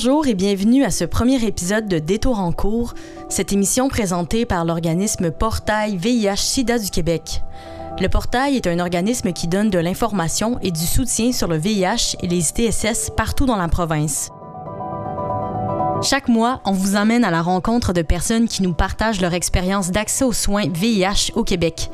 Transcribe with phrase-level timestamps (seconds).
[0.00, 2.94] Bonjour et bienvenue à ce premier épisode de Détour en cours,
[3.28, 7.42] cette émission présentée par l'organisme Portail VIH-Sida du Québec.
[8.00, 12.14] Le Portail est un organisme qui donne de l'information et du soutien sur le VIH
[12.22, 14.30] et les ITSS partout dans la province.
[16.08, 19.90] Chaque mois, on vous emmène à la rencontre de personnes qui nous partagent leur expérience
[19.90, 21.90] d'accès aux soins VIH au Québec.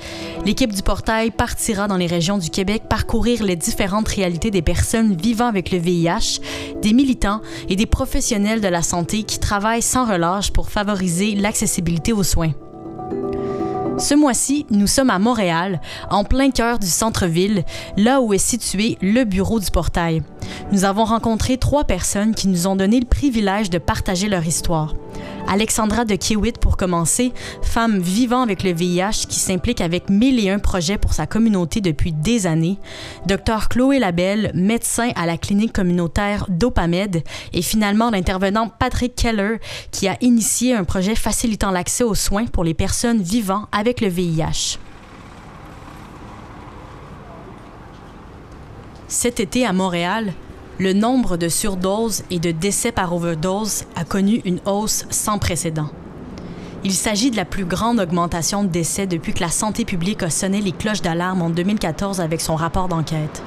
[0.46, 5.16] L'équipe du portail partira dans les régions du Québec parcourir les différentes réalités des personnes
[5.16, 6.38] vivant avec le VIH,
[6.80, 12.12] des militants et des professionnels de la santé qui travaillent sans relâche pour favoriser l'accessibilité
[12.12, 12.52] aux soins.
[13.98, 15.80] Ce mois-ci, nous sommes à Montréal,
[16.10, 17.64] en plein cœur du centre-ville,
[17.96, 20.22] là où est situé le bureau du portail.
[20.72, 24.94] Nous avons rencontré trois personnes qui nous ont donné le privilège de partager leur histoire.
[25.46, 30.50] Alexandra de Kiewit pour commencer, femme vivant avec le VIH qui s'implique avec mille et
[30.50, 32.78] un projets pour sa communauté depuis des années.
[33.26, 37.22] Docteur Chloé Labelle, médecin à la clinique communautaire Dopamed.
[37.52, 39.58] Et finalement, l'intervenant Patrick Keller
[39.90, 44.08] qui a initié un projet facilitant l'accès aux soins pour les personnes vivant avec le
[44.08, 44.78] VIH.
[49.06, 50.32] Cet été à Montréal,
[50.78, 55.88] le nombre de surdoses et de décès par overdose a connu une hausse sans précédent.
[56.82, 60.30] Il s'agit de la plus grande augmentation de décès depuis que la santé publique a
[60.30, 63.42] sonné les cloches d'alarme en 2014 avec son rapport d'enquête.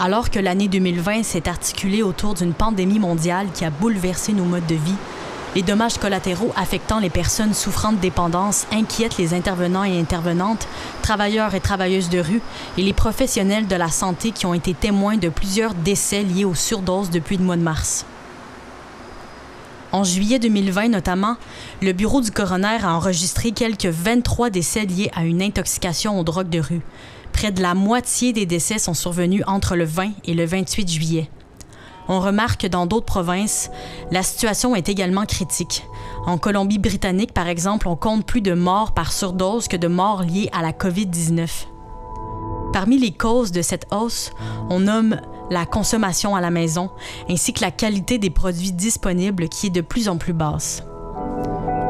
[0.00, 4.66] Alors que l'année 2020 s'est articulée autour d'une pandémie mondiale qui a bouleversé nos modes
[4.66, 4.96] de vie,
[5.54, 10.66] les dommages collatéraux affectant les personnes souffrant de dépendance inquiètent les intervenants et intervenantes,
[11.02, 12.42] travailleurs et travailleuses de rue
[12.76, 16.54] et les professionnels de la santé qui ont été témoins de plusieurs décès liés aux
[16.54, 18.04] surdoses depuis le mois de mars.
[19.92, 21.36] En juillet 2020 notamment,
[21.80, 26.50] le bureau du coroner a enregistré quelques 23 décès liés à une intoxication aux drogues
[26.50, 26.80] de rue.
[27.32, 31.30] Près de la moitié des décès sont survenus entre le 20 et le 28 juillet.
[32.08, 33.70] On remarque que dans d'autres provinces,
[34.10, 35.86] la situation est également critique.
[36.26, 40.50] En Colombie-Britannique, par exemple, on compte plus de morts par surdose que de morts liées
[40.52, 41.48] à la COVID-19.
[42.72, 44.32] Parmi les causes de cette hausse,
[44.68, 45.20] on nomme
[45.50, 46.90] la consommation à la maison,
[47.30, 50.82] ainsi que la qualité des produits disponibles qui est de plus en plus basse.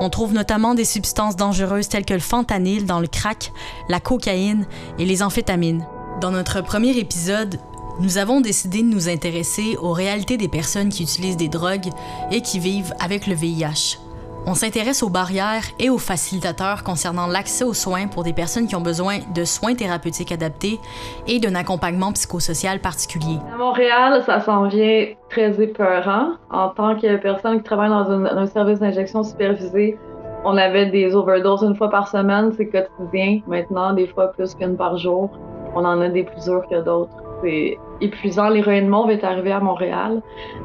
[0.01, 3.53] On trouve notamment des substances dangereuses telles que le fentanyl dans le crack,
[3.89, 4.67] la cocaïne
[4.99, 5.87] et les amphétamines.
[6.21, 7.59] Dans notre premier épisode,
[8.01, 11.91] nous avons décidé de nous intéresser aux réalités des personnes qui utilisent des drogues
[12.33, 13.99] et qui vivent avec le VIH.
[14.47, 18.77] On s'intéresse aux barrières et aux facilitateurs concernant l'accès aux soins pour des personnes qui
[18.77, 20.79] ont besoin de soins thérapeutiques adaptés
[21.27, 23.39] et d'un accompagnement psychosocial particulier.
[23.55, 26.33] À Montréal, ça s'en vient très épeurant.
[26.51, 29.97] En tant que personne qui travaille dans un, service d'injection supervisé,
[30.45, 33.41] on avait des overdoses une fois par semaine, c'est quotidien.
[33.47, 35.31] Maintenant, des fois plus qu'une par jour.
[35.75, 38.49] On en a des plus durs que d'autres c'est épuisant.
[38.49, 40.23] L'héroïne mauve est arrivée à Montréal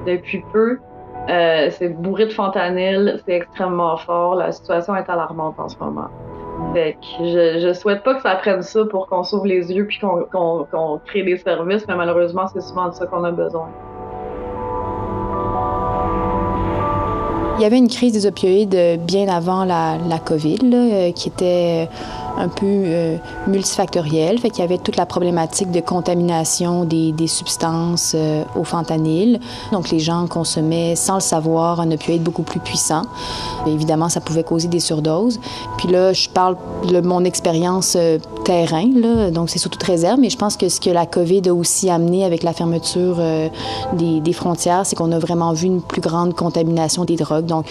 [0.08, 0.80] depuis peu.
[1.30, 4.36] Euh, c'est bourré de fentanyl, c'est extrêmement fort.
[4.36, 6.08] La situation est alarmante en ce moment.
[6.76, 11.00] Je, je souhaite pas que ça prenne ça pour qu'on s'ouvre les yeux puis qu'on
[11.06, 13.70] crée des services, mais malheureusement, c'est souvent de ça qu'on a besoin.
[17.58, 21.90] Il y avait une crise des opioïdes bien avant la, COVID, là, qui était
[22.40, 23.18] un peu euh,
[23.48, 24.40] multifactoriel.
[24.40, 29.40] Fait qu'il y avait toute la problématique de contamination des, substances euh, au fentanyl.
[29.72, 33.04] Donc les gens consommaient sans le savoir un opioïde beaucoup plus puissant.
[33.68, 35.40] évidemment, ça pouvait causer des surdoses.
[35.78, 36.56] Puis là, je parle
[36.88, 38.88] de mon expérience euh, terrain,
[39.32, 41.92] donc c'est surtout toute réserve, mais je pense que ce que la COVID a aussi
[41.92, 43.22] amené avec la fermeture
[43.94, 47.46] des, frontières, c'est qu'on a vraiment vu une plus grande contamination des drogues.
[47.46, 47.66] Donc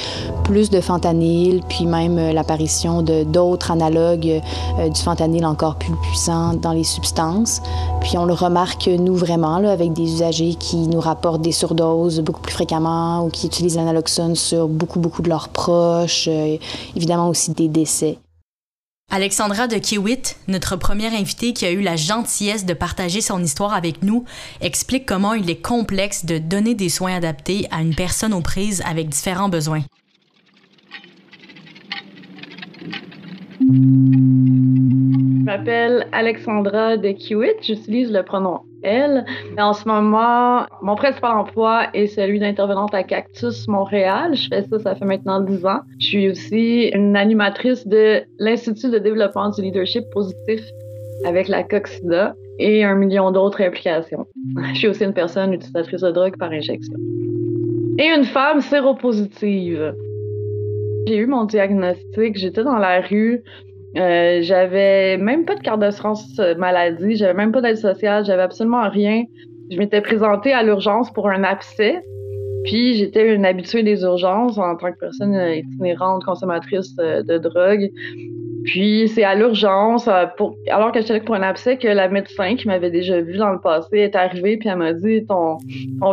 [0.44, 4.40] plus de fentanyl, puis même l'apparition d'autres analogues
[4.78, 7.60] euh, du fentanyl encore plus puissant dans les substances.
[8.00, 12.20] Puis on le remarque, nous, vraiment, là, avec des usagers qui nous rapportent des surdoses
[12.20, 16.28] beaucoup plus fréquemment ou qui utilisent l'analoxone sur beaucoup, beaucoup de leurs proches.
[16.28, 16.56] Euh,
[16.96, 18.18] évidemment aussi des décès.
[19.10, 23.72] Alexandra de Kiewit, notre première invitée qui a eu la gentillesse de partager son histoire
[23.72, 24.26] avec nous,
[24.60, 28.82] explique comment il est complexe de donner des soins adaptés à une personne aux prises
[28.86, 29.82] avec différents besoins.
[33.70, 37.14] Je m'appelle Alexandra de.
[37.60, 39.24] J'utilise le pronom elle.
[39.58, 44.34] En ce moment, mon principal emploi est celui d'intervenante à Cactus Montréal.
[44.34, 45.80] Je fais ça, ça fait maintenant 10 ans.
[45.98, 50.60] Je suis aussi une animatrice de l'Institut de développement du leadership positif
[51.26, 54.26] avec la COXIDA et un million d'autres implications.
[54.72, 56.94] Je suis aussi une personne utilisatrice de drogue par injection.
[57.98, 59.92] Et une femme séropositive.
[61.08, 63.42] J'ai eu mon diagnostic, j'étais dans la rue,
[63.96, 68.42] euh, j'avais même pas de carte d'assurance euh, maladie, j'avais même pas d'aide sociale, j'avais
[68.42, 69.24] absolument rien.
[69.70, 72.02] Je m'étais présentée à l'urgence pour un abcès.
[72.64, 77.88] Puis j'étais une habituée des urgences en tant que personne itinérante, consommatrice de drogue.
[78.64, 82.66] Puis c'est à l'urgence, alors que j'étais là pour un abcès, que la médecin qui
[82.66, 85.56] m'avait déjà vu dans le passé est arrivée, puis elle m'a dit ton,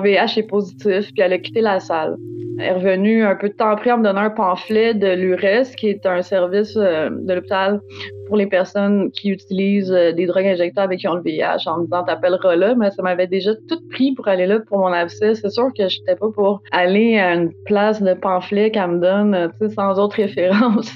[0.02, 2.16] VIH est positif, puis elle a quitté la salle.
[2.60, 5.88] Est revenue un peu de temps après en me donnant un pamphlet de l'URES, qui
[5.90, 7.82] est un service euh, de l'hôpital
[8.28, 11.80] pour les personnes qui utilisent euh, des drogues injectables et qui ont le VIH, en
[11.80, 14.94] me disant t'appelleras là, mais ça m'avait déjà tout pris pour aller là pour mon
[14.94, 15.36] abcès.
[15.36, 19.36] C'est sûr que j'étais pas pour aller à une place de pamphlet qu'elle me donne,
[19.36, 20.94] euh, sans autre référence.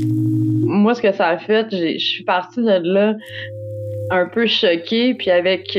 [0.00, 3.16] Moi, ce que ça a fait, je suis partie de là
[4.10, 5.76] un peu choquée, puis avec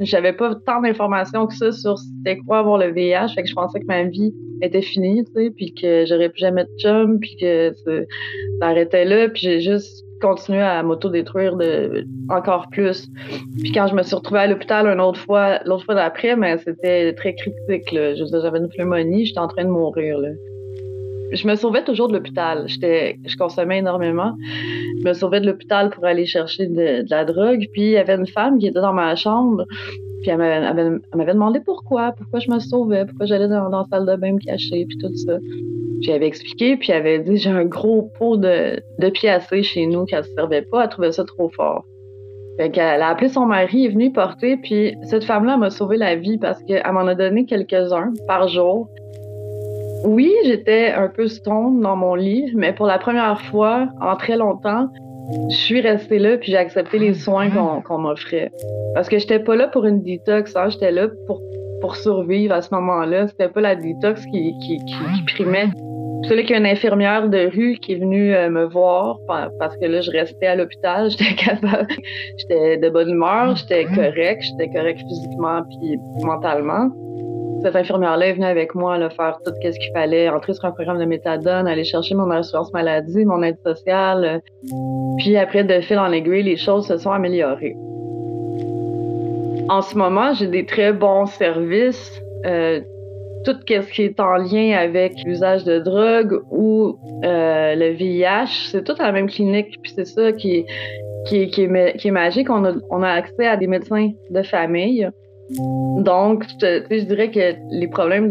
[0.00, 3.54] j'avais pas tant d'informations que ça sur c'était quoi avoir le VIH, fait que je
[3.54, 7.18] pensais que ma vie était finie, tu sais, puis que j'aurais plus jamais de chum,
[7.18, 7.92] puis que ça,
[8.60, 11.56] arrêtait là, puis j'ai juste continué à m'auto-détruire
[12.28, 13.08] encore plus.
[13.60, 16.58] Puis quand je me suis retrouvée à l'hôpital une autre fois, l'autre fois d'après, mais
[16.58, 18.14] c'était très critique, là.
[18.14, 20.28] J'avais une pneumonie, j'étais en train de mourir, là
[21.32, 22.66] je me sauvais toujours de l'hôpital.
[22.68, 24.36] Je consommais énormément.
[25.00, 27.66] Je me sauvais de l'hôpital pour aller chercher de, la drogue.
[27.72, 29.64] Puis il y avait une femme qui était dans ma chambre.
[30.22, 34.14] Puis elle m'avait, demandé pourquoi, pourquoi je me sauvais, pourquoi j'allais dans, la salle de
[34.14, 35.38] bain me cacher, puis tout ça.
[36.00, 40.04] J'avais expliqué, puis elle avait dit j'ai un gros pot de, de piacé chez nous
[40.04, 41.84] qu'elle ne servait pas, elle trouvait ça trop fort.
[42.56, 46.14] Fait qu'elle a appelé son mari, est venue porter, puis cette femme-là m'a sauvé la
[46.14, 48.88] vie parce qu'elle m'en a donné quelques-uns par jour.
[50.04, 54.36] Oui, j'étais un peu stone dans mon lit, mais pour la première fois en très
[54.36, 54.88] longtemps,
[55.48, 57.48] je suis restée là puis j'ai accepté les soins
[57.84, 58.50] qu'on m'offrait.
[58.94, 61.40] Parce que j'étais pas là pour une détox, hein, j'étais là pour,
[61.80, 63.28] pour survivre à ce moment-là.
[63.28, 65.68] C'était pas la détox qui, qui, qui, primait.
[66.28, 69.18] C'est là qu'il y a une infirmière de rue qui est venue euh, me voir
[69.26, 71.88] parce que là, je restais à l'hôpital, j'étais capable,
[72.38, 76.90] j'étais de bonne humeur, j'étais correct, j'étais correct physiquement puis mentalement
[77.62, 80.72] cette infirmière-là est venue avec moi à faire tout ce qu'il fallait, entrer sur un
[80.72, 84.42] programme de méthadone, aller chercher mon assurance maladie, mon aide sociale.
[85.18, 87.76] Puis après, de fil en aiguille, les choses se sont améliorées.
[89.68, 92.20] En ce moment, j'ai des très bons services.
[92.46, 92.80] Euh,
[93.44, 98.84] tout ce qui est en lien avec l'usage de drogue ou euh, le VIH, c'est
[98.84, 99.78] tout à la même clinique.
[99.82, 100.64] Puis c'est ça qui
[101.30, 102.48] est, qui, magique.
[102.50, 105.08] On a accès à des médecins de famille
[105.50, 108.30] donc, je dirais que les problèmes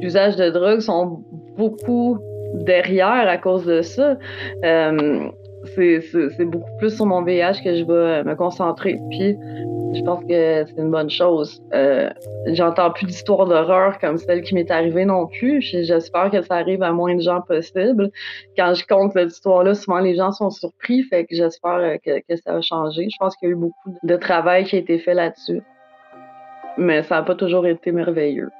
[0.00, 1.24] d'usage de, drogue sont
[1.56, 2.18] beaucoup
[2.54, 4.16] derrière à cause de ça.
[4.64, 5.28] Euh,
[5.74, 8.98] c'est beaucoup plus sur mon VIH que je vais me concentrer.
[9.10, 9.36] Puis,
[9.94, 11.62] je pense que c'est une bonne chose.
[11.72, 12.10] Euh,
[12.48, 15.60] J'entends plus d'histoires d'horreur comme celle qui m'est arrivée non plus.
[15.62, 18.10] J'espère que ça arrive à moins de gens possible.
[18.56, 21.02] Quand je compte cette histoire-là, souvent les gens sont surpris.
[21.04, 23.08] Fait que j'espère que ça va changer.
[23.10, 25.62] Je pense qu'il y a eu beaucoup de travail qui a été fait là-dessus
[26.78, 28.50] mais ça n'a pas toujours été merveilleux.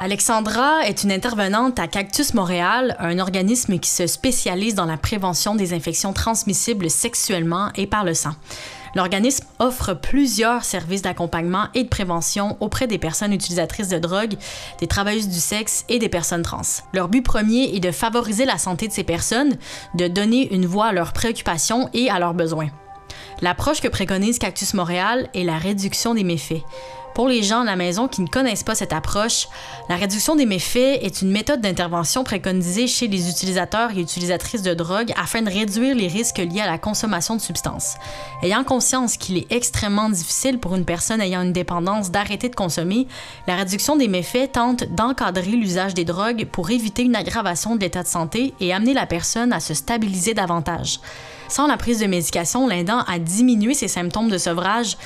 [0.00, 5.54] Alexandra est une intervenante à Cactus Montréal, un organisme qui se spécialise dans la prévention
[5.54, 8.32] des infections transmissibles sexuellement et par le sang.
[8.94, 14.34] L'organisme offre plusieurs services d'accompagnement et de prévention auprès des personnes utilisatrices de drogue,
[14.78, 16.60] des travailleuses du sexe et des personnes trans.
[16.92, 19.56] Leur but premier est de favoriser la santé de ces personnes,
[19.94, 22.68] de donner une voix à leurs préoccupations et à leurs besoins.
[23.40, 26.62] L'approche que préconise Cactus Montréal est la réduction des méfaits.
[27.14, 29.46] Pour les gens à la maison qui ne connaissent pas cette approche,
[29.88, 34.74] la réduction des méfaits est une méthode d'intervention préconisée chez les utilisateurs et utilisatrices de
[34.74, 37.94] drogue afin de réduire les risques liés à la consommation de substances.
[38.42, 43.06] Ayant conscience qu'il est extrêmement difficile pour une personne ayant une dépendance d'arrêter de consommer,
[43.46, 48.02] la réduction des méfaits tente d'encadrer l'usage des drogues pour éviter une aggravation de l'état
[48.02, 50.98] de santé et amener la personne à se stabiliser davantage.
[51.54, 54.96] Sans la prise de médication l'aidant à diminuer ses symptômes de sevrage,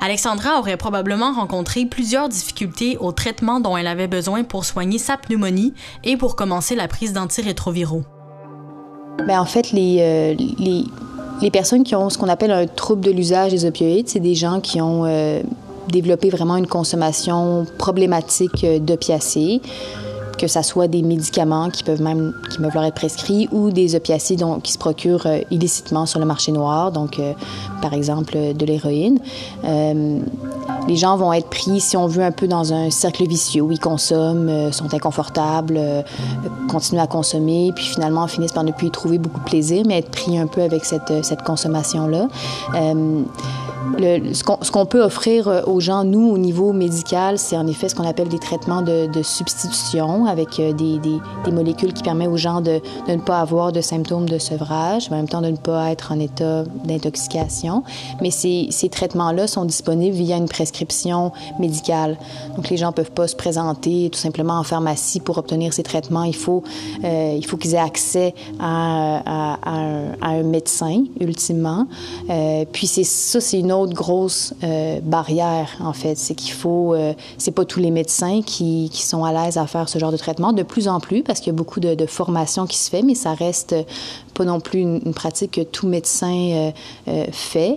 [0.00, 5.18] Alexandra aurait probablement rencontré plusieurs difficultés au traitement dont elle avait besoin pour soigner sa
[5.18, 8.04] pneumonie et pour commencer la prise d'antirétroviraux.
[9.26, 10.82] Bien, en fait, les, euh,
[11.42, 14.34] les, personnes qui ont ce qu'on appelle un trouble de l'usage des opioïdes, c'est des
[14.34, 15.42] gens qui ont euh,
[15.90, 19.60] développé vraiment une consommation problématique euh, d'opiacés
[20.40, 24.36] que ce soit des médicaments qui peuvent même qui leur être prescrits ou des opiacés
[24.64, 27.34] qui se procurent euh, illicitement sur le marché noir, donc euh,
[27.82, 29.18] par exemple euh, de l'héroïne.
[29.62, 33.70] les gens vont être pris, si on veut, un peu dans un cercle vicieux où
[33.70, 35.78] ils consomment, sont inconfortables,
[36.68, 39.98] continuent à consommer, puis finalement finissent par ne plus y trouver beaucoup de plaisir, mais
[39.98, 42.28] être pris un peu avec cette, cette consommation-là.
[43.98, 47.94] Ce qu'on peut offrir euh, aux gens, nous, au niveau médical, c'est en effet ce
[47.94, 52.80] qu'on appelle des traitements de, substitution avec euh, des, molécules qui permettent aux gens de,
[53.08, 56.12] ne pas avoir de symptômes de sevrage, mais en même temps de ne pas être
[56.12, 57.82] en état d'intoxication.
[58.20, 62.18] Mais ces, traitements-là sont disponibles via une prescription médicale.
[62.56, 65.82] Donc les gens ne peuvent pas se présenter tout simplement en pharmacie pour obtenir ces
[65.82, 66.24] traitements.
[66.24, 66.62] Il faut,
[67.04, 69.58] euh, qu'ils aient accès à,
[70.22, 71.86] un, médecin, ultimement.
[72.72, 76.16] Puis ça, c'est une autre grosse euh, barrière, en fait.
[76.16, 76.94] C'est qu'il faut...
[76.94, 80.16] Euh, c'est pas tous les médecins qui, sont à l'aise à faire ce genre de
[80.16, 82.90] traitement, de plus en plus, parce qu'il y a beaucoup de, de formation qui se
[82.90, 83.74] fait, mais ça reste
[84.34, 86.70] pas non plus une, pratique que tout médecin euh,
[87.08, 87.74] euh, fait.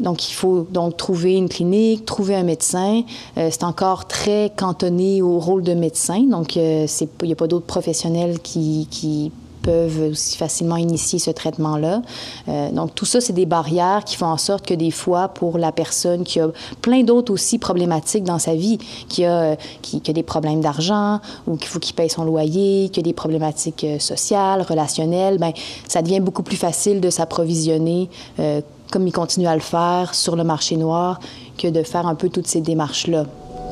[0.00, 3.02] Donc, il faut donc trouver une clinique, trouver un médecin.
[3.38, 6.20] Euh, c'est encore très cantonné au rôle de médecin.
[6.20, 6.86] Donc, il
[7.22, 9.32] n'y a pas d'autres professionnels qui
[9.64, 12.02] peuvent aussi facilement initier ce traitement-là.
[12.48, 15.58] Euh, donc, tout ça, c'est des barrières qui font en sorte que des fois, pour
[15.58, 16.48] la personne qui a
[16.82, 18.78] plein d'autres aussi problématiques dans sa vie,
[19.08, 22.90] qui a, qui, qui a des problèmes d'argent ou qu'il faut qu'il paye son loyer,
[22.90, 25.52] qui a des problématiques euh, sociales, relationnelles, ben
[25.88, 30.36] ça devient beaucoup plus facile de s'approvisionner euh, comme il continue à le faire sur
[30.36, 31.18] le marché noir
[31.58, 33.24] que de faire un peu toutes ces démarches-là.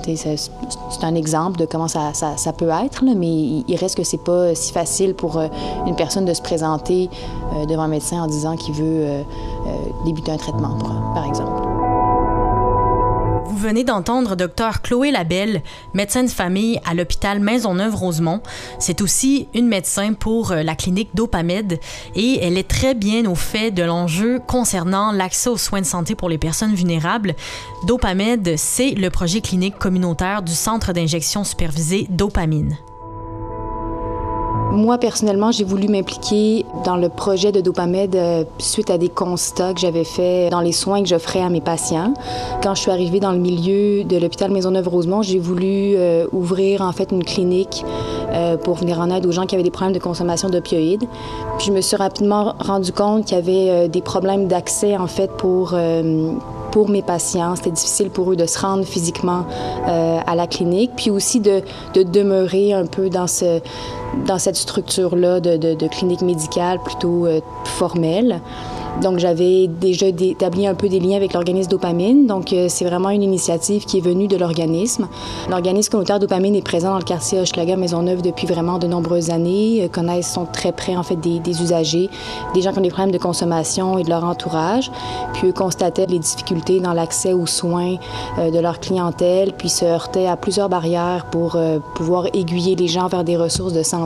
[0.04, 2.12] C'est un exemple de comment ça,
[2.56, 5.48] peut être, mais il reste que c'est pas si facile pour euh,
[5.86, 7.08] une personne de se présenter
[7.54, 9.22] euh, devant un médecin en disant qu'il veut euh,
[10.04, 10.76] débuter un traitement,
[11.14, 11.71] par exemple.
[13.62, 15.62] Vous venez d'entendre Dr Chloé Labelle,
[15.94, 18.40] médecin de famille à l'hôpital Maisonneuve-Rosemont.
[18.80, 21.78] C'est aussi une médecin pour la clinique Dopamed
[22.16, 26.16] et elle est très bien au fait de l'enjeu concernant l'accès aux soins de santé
[26.16, 27.36] pour les personnes vulnérables.
[27.86, 32.76] Dopamed, c'est le projet clinique communautaire du Centre d'injection supervisée Dopamine.
[34.72, 39.74] Moi, personnellement, j'ai voulu m'impliquer dans le projet de Dopamed euh, suite à des constats
[39.74, 42.14] que j'avais faits dans les soins que j'offrais à mes patients.
[42.62, 46.92] Quand je suis arrivée dans le milieu de l'hôpital Maisonneuve-Rosemont, j'ai voulu euh, ouvrir en
[46.92, 47.84] fait une clinique
[48.32, 51.04] euh, pour venir en aide aux gens qui avaient des problèmes de consommation d'opioïdes.
[51.58, 55.30] Puis je me suis rapidement rendu compte qu'il y avait des problèmes d'accès en fait
[55.32, 55.76] pour
[56.70, 57.56] pour mes patients.
[57.56, 59.44] C'était difficile pour eux de se rendre physiquement
[59.86, 61.60] à la clinique, puis aussi de,
[61.94, 63.60] de demeurer un peu dans, ce,
[64.26, 68.40] dans cette structure-là de, clinique médicale plutôt euh, formelle.
[69.00, 72.26] Donc, j'avais déjà établi un peu des liens avec l'organisme Dopamine.
[72.26, 75.08] Donc, euh, c'est vraiment une initiative qui est venue de l'organisme.
[75.48, 79.82] L'organisme communautaire Dopamine est présent dans le quartier Hochelaga Maisonneuve depuis vraiment de nombreuses années.
[79.82, 82.10] Euh, connaissent, sont très près, en fait, des, usagers,
[82.54, 84.92] des gens qui ont des problèmes de consommation et de leur entourage.
[85.32, 87.96] Puis, eux constataient les difficultés dans l'accès aux soins
[88.38, 91.56] de leur clientèle, puis se heurtaient à plusieurs barrières pour
[91.94, 94.01] pouvoir aiguiller les gens vers des ressources de santé.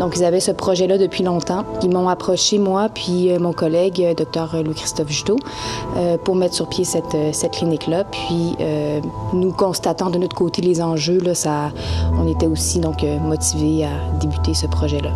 [0.00, 1.64] Donc, ils avaient ce projet-là depuis longtemps.
[1.82, 5.36] Ils m'ont approché, moi, puis euh, mon collègue, Dr Louis-Christophe Juteau,
[6.24, 7.16] pour mettre sur pied cette,
[7.52, 8.04] clinique-là.
[8.04, 8.56] Puis,
[9.32, 11.20] nous constatant de notre côté les enjeux,
[12.18, 15.10] on était aussi motivés à débuter ce projet-là.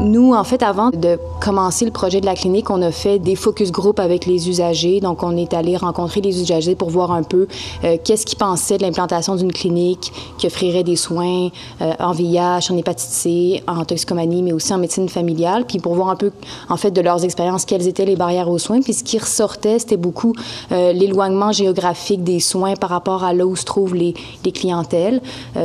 [0.00, 3.36] Nous, en fait, avant de commencer le projet de la clinique, on a fait des
[3.36, 4.98] focus group avec les usagers.
[4.98, 7.46] Donc, on est allé rencontrer les usagers pour voir un peu
[7.84, 11.48] euh, qu'est-ce qu'ils pensaient de l'implantation d'une clinique qui offrirait des soins
[11.82, 15.66] euh, en VIH, en hépatite C, en toxicomanie, mais aussi en médecine familiale.
[15.66, 16.32] Puis pour voir un peu,
[16.70, 18.80] en fait, de leurs expériences, quelles étaient les barrières aux soins.
[18.80, 20.32] Puis ce qui ressortait, c'était beaucoup
[20.72, 24.14] euh, l'éloignement géographique des soins par rapport à là où se trouvent les,
[24.46, 25.20] les clientèles.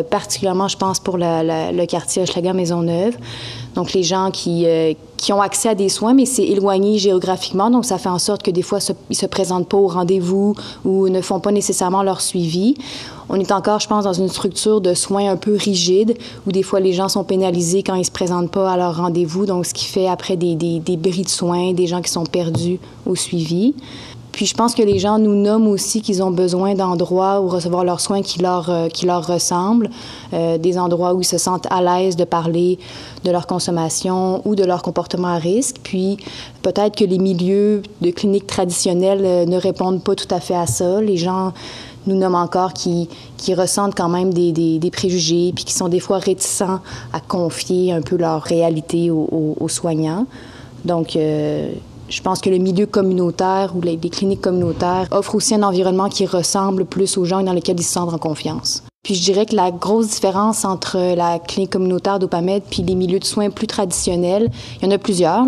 [0.10, 3.16] particulièrement, je pense, pour la, le quartier Hochelaga-Maisonneuve.
[3.76, 7.70] Donc, les gens qui, euh, qui ont accès à des soins, mais c'est éloigné géographiquement.
[7.70, 10.56] Donc, ça fait en sorte que des fois, ils ne se présentent pas au rendez-vous
[10.86, 12.76] ou ne font pas nécessairement leur suivi.
[13.28, 16.16] On est encore, je pense, dans une structure de soins un peu rigide,
[16.48, 19.46] où des fois, les gens sont pénalisés quand ils se présentent pas à leur rendez-vous.
[19.46, 22.26] Donc, ce qui fait après des, des, des bris de soins, des gens qui sont
[22.26, 23.74] perdus au suivi.
[24.36, 27.86] Puis je pense que les gens nous nomment aussi qu'ils ont besoin d'endroits où recevoir
[27.86, 29.90] leurs soins qui leur, euh, qui leur ressemblent,
[30.34, 32.78] euh, des endroits où ils se sentent à l'aise de parler
[33.24, 35.78] de leur consommation ou de leur comportement à risque.
[35.84, 36.18] Puis
[36.64, 40.68] peut-être que les milieux de cliniques traditionnelles euh, ne répondent pas tout à fait à
[40.68, 41.00] ça.
[41.00, 41.54] Les gens
[42.06, 45.88] nous nomment encore qui, qui ressentent quand même des, des, des, préjugés, puis qui sont
[45.88, 46.82] des fois réticents
[47.14, 50.28] à confier un peu leur réalité aux, aux, soignants.
[50.84, 51.18] Donc,
[52.10, 56.26] je pense que le milieu communautaire ou les, cliniques communautaires offrent aussi un environnement qui
[56.26, 58.84] ressemble plus aux gens dans lesquels ils se sentent en confiance.
[59.06, 63.20] Puis je dirais que la grosse différence entre la clinique communautaire d'Opamed puis les milieux
[63.20, 64.50] de soins plus traditionnels,
[64.82, 65.46] il y en a plusieurs.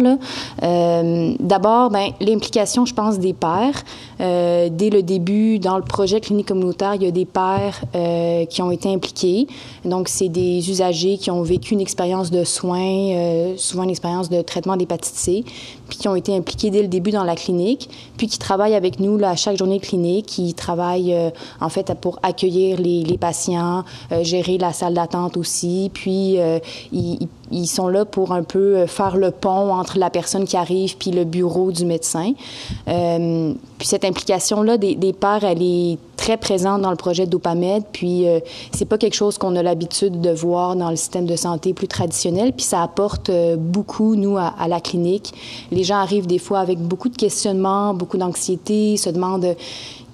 [0.61, 3.83] Euh, D'abord, ben, l'implication, je pense, des pères.
[4.21, 8.45] Euh, dès le début, dans le projet clinique communautaire, il y a des pères euh,
[8.45, 9.47] qui ont été impliqués.
[9.85, 14.43] Donc, c'est des usagers qui ont vécu une expérience de soins, souvent une expérience de
[14.43, 15.43] traitement d'hépatite C,
[15.87, 18.99] puis qui ont été impliqués dès le début dans la clinique, puis qui travaillent avec
[18.99, 21.29] nous là, à chaque journée clinique, qui travaillent euh,
[21.61, 26.59] en fait pour accueillir les, patients, euh, gérer la salle d'attente aussi, puis euh,
[26.91, 30.97] ils, ils, sont là pour un peu faire le pont entre la personne qui arrive
[30.97, 32.33] puis le bureau du médecin.
[32.85, 38.27] Puis cette implication-là des, des pères, elle est très présente dans le projet Dopamed, puis
[38.27, 38.41] euh,
[38.73, 41.87] c'est pas quelque chose qu'on a l'habitude de voir dans le système de santé plus
[41.87, 45.33] traditionnel, puis ça apporte euh, beaucoup, nous, à, la clinique.
[45.71, 49.55] Les gens arrivent des fois avec beaucoup de questionnements, beaucoup d'anxiété, se demandent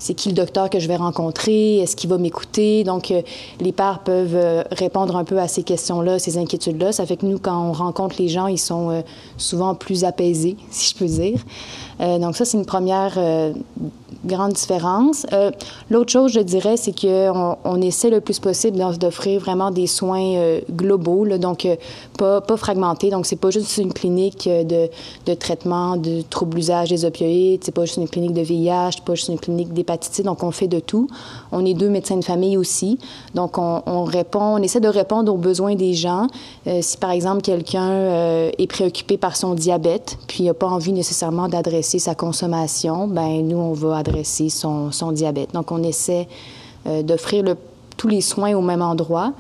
[0.04, 2.84] c'est qui le docteur que je vais rencontrer, est-ce qu'il va m'écouter?
[2.84, 3.22] Donc, euh,
[3.62, 6.92] les pères peuvent euh, répondre un peu à ces questions-là, ces inquiétudes-là.
[6.92, 9.02] Ça fait que nous, quand on rencontre les gens, ils sont euh,
[9.38, 11.40] souvent plus apaisés, si je peux dire.
[12.02, 13.54] Euh, donc ça, c'est une première euh,
[14.26, 15.26] grande différence.
[15.34, 15.52] Euh,
[15.90, 20.36] L'autre chose, je dirais, c'est qu'on on essaie le plus possible d'offrir vraiment des soins
[20.36, 21.76] euh, globaux, donc euh,
[22.18, 23.10] pas, fragmentés.
[23.10, 27.86] Donc c'est pas juste une clinique de, traitement de troubles usage des opioïdes, c'est pas
[27.86, 30.24] juste une clinique de VIH, c'est pas juste une clinique d'hépatite.
[30.24, 31.08] Donc on fait de tout.
[31.52, 32.98] On est deux médecins de famille aussi.
[33.36, 36.28] Donc on, on répond, on essaie de répondre aux besoins des gens.
[36.82, 41.50] Si par exemple quelqu'un est préoccupé par son diabète, puis il n'a pas envie nécessairement
[41.50, 45.54] d'adresser sa consommation, ben nous on va adresser son, diabète.
[45.54, 46.28] Donc on essaie
[46.88, 47.56] euh, d'offrir
[47.98, 49.34] tous les soins au même endroit.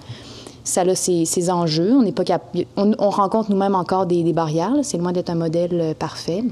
[0.63, 1.93] Ça a ses, ses enjeux.
[1.93, 2.23] On, pas
[2.77, 4.73] on, on rencontre nous-mêmes encore des, barrières.
[4.83, 6.43] C'est loin d'être un modèle euh, parfait.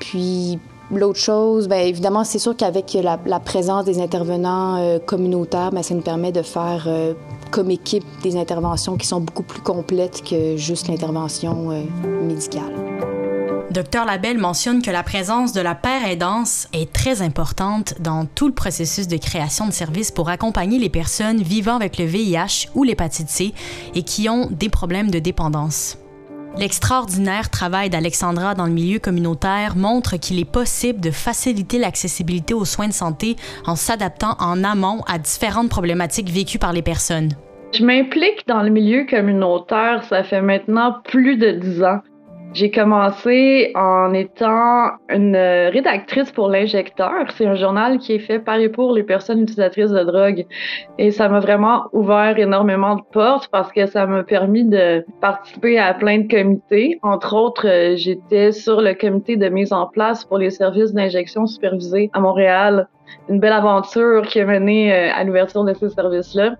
[0.00, 0.58] Puis
[0.92, 5.94] L'autre chose, bien évidemment, c'est sûr qu'avec la, présence des intervenants euh, communautaires, bien, ça
[5.96, 6.88] nous permet de faire
[7.50, 11.84] comme équipe des interventions qui sont beaucoup plus complètes que juste l'intervention
[12.22, 13.15] médicale.
[13.70, 18.46] Docteur Labelle mentionne que la présence de la paire aidance est très importante dans tout
[18.46, 22.84] le processus de création de services pour accompagner les personnes vivant avec le VIH ou
[22.84, 23.52] l'hépatite C
[23.94, 25.98] et qui ont des problèmes de dépendance.
[26.56, 32.64] L'extraordinaire travail d'Alexandra dans le milieu communautaire montre qu'il est possible de faciliter l'accessibilité aux
[32.64, 37.32] soins de santé en s'adaptant en amont à différentes problématiques vécues par les personnes.
[37.74, 42.00] Je m'implique dans le milieu communautaire, ça fait maintenant plus de dix ans.
[42.56, 47.12] J'ai commencé en étant une rédactrice pour l'injecteur.
[47.36, 50.46] C'est un journal qui est fait par et pour les personnes utilisatrices de drogue.
[50.96, 55.78] Et ça m'a vraiment ouvert énormément de portes parce que ça m'a permis de participer
[55.78, 56.98] à plein de comités.
[57.02, 62.08] Entre autres, j'étais sur le comité de mise en place pour les services d'injection supervisés
[62.14, 62.88] à Montréal.
[63.28, 66.56] Une belle aventure qui a mené à l'ouverture de ces services-là.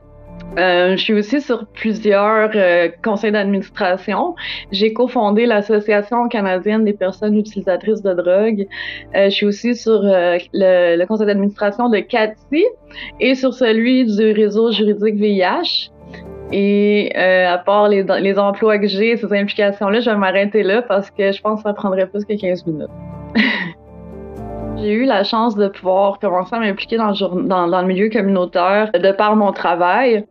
[0.59, 4.35] Euh, je suis aussi sur plusieurs euh, conseils d'administration.
[4.73, 8.67] J'ai cofondé l'Association canadienne des personnes utilisatrices de drogue.
[9.15, 12.65] Euh, je suis aussi sur le, conseil d'administration de CATI
[13.21, 15.91] et sur celui du réseau juridique VIH.
[16.53, 21.11] Et à part les, les emplois que j'ai, ces implications-là, je vais m'arrêter là parce
[21.11, 22.89] que je pense que ça prendrait plus que 15 minutes.
[24.79, 29.13] J'ai eu la chance de pouvoir commencer à m'impliquer dans, dans, le milieu communautaire de
[29.13, 30.25] par mon travail.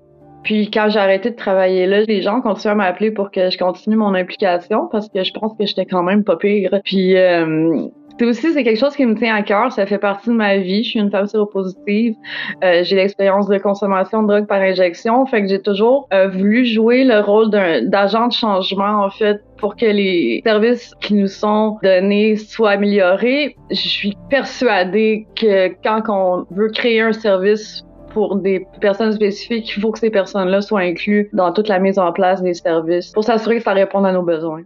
[0.44, 3.58] Puis quand j'ai arrêté de travailler là, les gens continuent à m'appeler pour que je
[3.58, 6.80] continue mon implication parce que je pense que j'étais quand même pas pire.
[6.84, 10.30] Puis euh, c'est aussi c'est quelque chose qui me tient à cœur, ça fait partie
[10.30, 10.84] de ma vie.
[10.84, 12.16] Je suis une femme séropositive.
[12.64, 16.66] Euh, j'ai l'expérience de consommation de drogue par injection, fait que j'ai toujours euh, voulu
[16.66, 21.78] jouer le rôle d'agent de changement en fait pour que les services qui nous sont
[21.84, 23.56] donnés soient améliorés.
[23.70, 29.82] Je suis persuadée que quand on veut créer un service pour des personnes spécifiques, il
[29.82, 33.26] faut que ces personnes-là soient incluses dans toute la mise en place des services pour
[33.26, 34.62] s'assurer que ça réponde à nos besoins.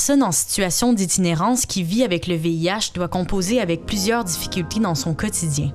[0.00, 4.94] Personne en situation d'itinérance qui vit avec le VIH doit composer avec plusieurs difficultés dans
[4.94, 5.74] son quotidien.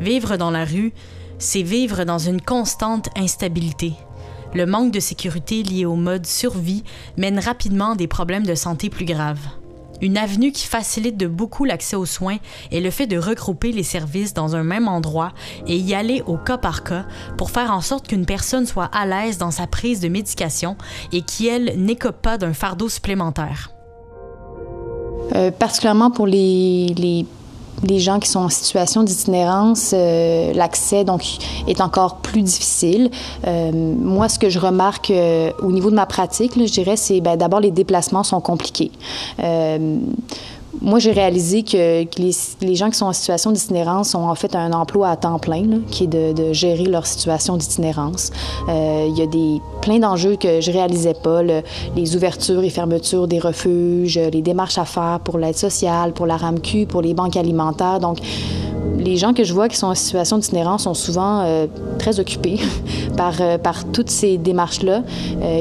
[0.00, 0.94] Vivre dans la rue,
[1.38, 3.92] c'est vivre dans une constante instabilité.
[4.54, 6.82] le manque de sécurité lié au mode survie
[7.18, 9.46] mène rapidement à des problèmes de santé plus graves.
[10.02, 12.38] Une avenue qui facilite de beaucoup l'accès aux soins
[12.72, 15.32] est le fait de regrouper les services dans un même endroit
[15.66, 17.06] et y aller au cas par cas
[17.38, 20.76] pour faire en sorte qu'une personne soit à l'aise dans sa prise de médication
[21.12, 23.70] et qui, elle, n'écope pas d'un fardeau supplémentaire.
[25.36, 27.24] Euh, particulièrement pour les
[27.86, 31.22] les gens qui sont en situation d'itinérance, euh, l'accès donc
[31.66, 33.10] est encore plus difficile.
[33.46, 37.20] Euh, moi, ce que je remarque euh, au niveau de ma pratique, je dirais, c'est
[37.20, 38.90] ben, d'abord les déplacements sont compliqués
[40.80, 44.72] moi, j'ai réalisé que, les, gens qui sont en situation d'itinérance ont en fait un
[44.72, 48.30] emploi à temps plein, qui est de, gérer leur situation d'itinérance.
[48.68, 53.28] Euh, il y a des, plein d'enjeux que je réalisais pas, les ouvertures et fermetures
[53.28, 57.36] des refuges, les démarches à faire pour l'aide sociale, pour la RAMQ, pour les banques
[57.36, 58.00] alimentaires.
[58.00, 58.18] Donc,
[58.98, 61.66] les gens que je vois qui sont en situation d'itinérance sont souvent euh,
[61.98, 62.60] très occupés
[63.16, 65.02] par, euh, par toutes ces démarches-là,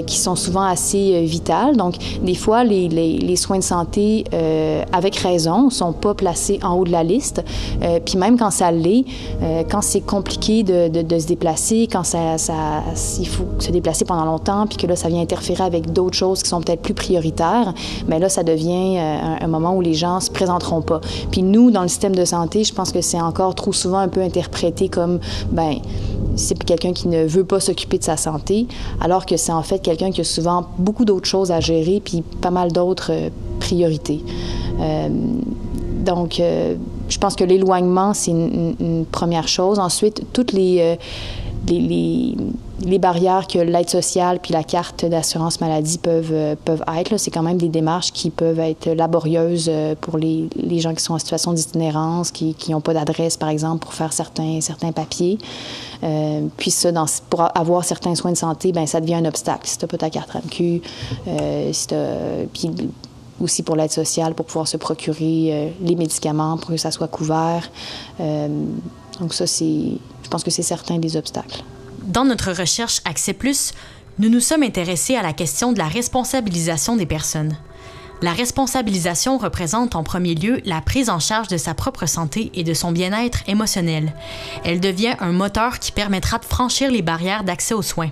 [0.05, 1.75] qui sont souvent assez vitales.
[1.75, 4.25] Donc, des fois, les soins de santé,
[5.01, 7.43] avec raison, sont pas placés en haut de la liste.
[8.05, 9.05] puis même quand ça l'est,
[9.69, 12.35] quand c'est compliqué de, se déplacer, quand ça,
[13.19, 16.43] il faut se déplacer pendant longtemps, puis que là, ça vient interférer avec d'autres choses
[16.43, 17.73] qui sont peut-être plus prioritaires,
[18.07, 21.01] mais là, ça devient un, un, moment où les gens se présenteront pas.
[21.31, 24.07] Puis nous, dans le système de santé, je pense que c'est encore trop souvent un
[24.07, 25.19] peu interprété comme,
[25.51, 25.75] ben,
[26.35, 28.67] c'est quelqu'un qui ne veut pas s'occuper de sa santé,
[28.99, 32.23] alors que c'est en fait quelqu'un qui a souvent beaucoup d'autres choses à gérer, puis
[32.41, 34.21] pas mal d'autres euh, priorités.
[34.79, 35.09] Euh,
[36.05, 36.75] donc, euh,
[37.09, 39.77] je pense que l'éloignement, c'est une, première chose.
[39.79, 40.97] Ensuite, toutes les,
[42.99, 47.17] barrières que l'aide sociale puis la carte d'assurance maladie peuvent, euh, peuvent être.
[47.17, 51.03] C'est quand même des démarches qui peuvent être laborieuses euh, pour les, les gens qui
[51.03, 55.37] sont en situation d'itinérance, qui n'ont pas d'adresse, par exemple, pour faire certains, certains papiers.
[56.03, 56.91] Euh, puis ça,
[57.29, 59.67] pour avoir certains soins de santé, ben ça devient un obstacle.
[59.67, 60.81] Si tu n'as pas ta carte RAMQ,
[61.27, 61.87] euh, si
[62.53, 62.89] puis
[63.39, 67.71] aussi pour l'aide sociale, pour pouvoir se procurer les médicaments, pour que ça soit couvert.
[68.19, 71.63] donc ça, c'est, je pense que c'est certain des obstacles.
[72.03, 73.73] Dans notre recherche Accès Plus,
[74.17, 77.55] nous nous sommes intéressés à la question de la responsabilisation des personnes.
[78.23, 82.63] La responsabilisation représente en premier lieu la prise en charge de sa propre santé et
[82.63, 84.13] de son bien-être émotionnel.
[84.63, 88.11] Elle devient un moteur qui permettra de franchir les barrières d'accès aux soins.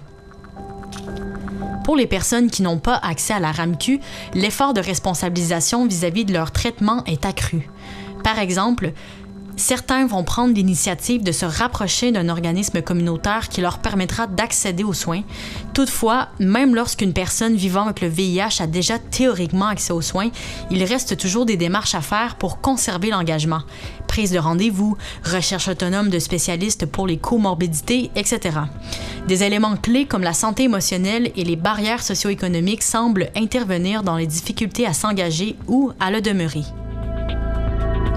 [1.83, 3.99] Pour les personnes qui n'ont pas accès à la RAMQ,
[4.35, 7.67] l'effort de responsabilisation vis-à-vis -vis de leur traitement est accru.
[8.23, 8.93] Par exemple,
[9.59, 14.93] certains vont prendre l'initiative de se rapprocher d'un organisme communautaire qui leur permettra d'accéder aux
[14.93, 15.21] soins.
[15.73, 20.31] Toutefois, même lorsqu'une personne vivant avec le VIH a déjà théoriquement accès aux soins,
[20.71, 23.61] il reste toujours des démarches à faire pour conserver l'engagement.
[24.07, 28.59] Prise de rendez-vous, recherche autonome de spécialistes pour les comorbidités, etc.
[29.27, 34.27] Des éléments clés comme la santé émotionnelle et les barrières socio-économiques semblent intervenir dans les
[34.27, 36.63] difficultés à s'engager ou à le demeurer.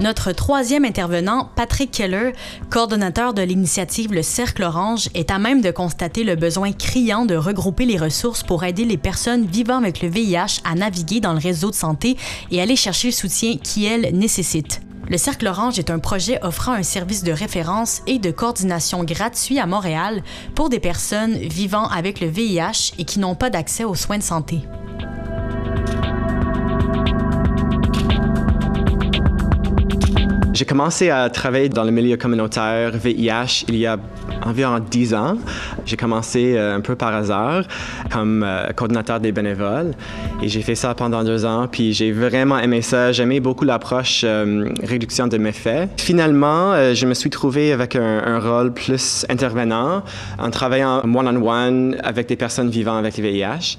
[0.03, 2.33] Notre troisième intervenant, Patrick Keller,
[2.69, 7.37] coordonnateur de l'initiative Le Cercle Orange, est à même de constater le besoin criant de
[7.37, 11.39] regrouper les ressources pour aider les personnes vivant avec le VIH à naviguer dans le
[11.39, 12.17] réseau de santé
[12.51, 14.81] et aller chercher le soutien qui, elles, nécessitent.
[15.09, 19.57] Le Cercle Orange est un projet offrant un service de référence et de coordination gratuit
[19.57, 20.21] à Montréal
[20.53, 24.23] pour des personnes vivant avec le VIH et qui n'ont pas d'accès aux soins de
[24.23, 24.63] santé.
[30.53, 33.97] J'ai commencé à travailler dans le milieu communautaire VIH il y a
[34.45, 35.37] environ 10 ans.
[35.83, 37.63] J'ai commencé euh, un peu par hasard
[38.11, 39.93] comme euh, coordinateur des bénévoles
[40.43, 43.11] et j'ai fait ça pendant deux ans puis j'ai vraiment aimé ça.
[43.11, 45.89] J'aimais beaucoup l'approche euh, réduction de méfaits.
[45.97, 50.03] Finalement, je me suis trouvé avec un, rôle plus intervenant
[50.37, 53.77] en travaillant one-on-one avec des personnes vivant avec le VIH.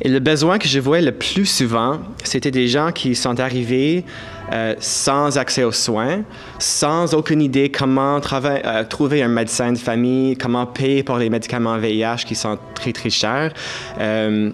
[0.00, 4.04] Et le besoin que je voyais le plus souvent, c'était des gens qui sont arrivés
[4.52, 6.22] euh, sans accès aux soins,
[6.58, 11.78] sans aucune idée comment euh, trouver un médecin de famille, comment payer pour les médicaments
[11.78, 13.54] VIH qui sont très très chers.
[13.98, 14.50] Euh,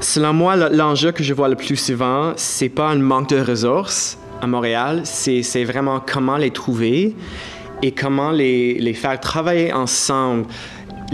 [0.00, 4.18] selon moi, l'enjeu que je vois le plus souvent, c'est pas un manque de ressources
[4.42, 7.14] à Montréal, c'est vraiment comment les trouver
[7.82, 10.46] et comment les, les faire travailler ensemble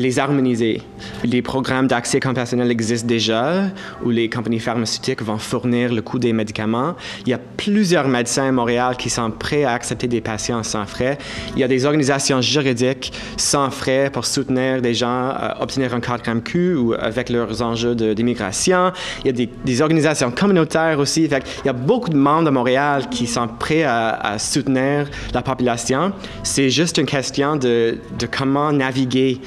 [0.00, 0.82] les harmoniser.
[1.24, 3.64] Les programmes d'accès compassionnel existent déjà,
[4.04, 6.94] où les compagnies pharmaceutiques vont fournir le coût des médicaments.
[7.26, 10.86] Il y a plusieurs médecins à Montréal qui sont prêts à accepter des patients sans
[10.86, 11.18] frais.
[11.54, 16.00] Il y a des organisations juridiques sans frais pour soutenir des gens à obtenir un
[16.00, 18.92] carte RAMQ ou avec leurs enjeux d'immigration.
[19.24, 21.24] Il y a des, organisations communautaires aussi.
[21.24, 26.12] il y a beaucoup de monde à Montréal qui sont prêts à, soutenir la population.
[26.42, 29.40] C'est juste une question de, de comment naviguer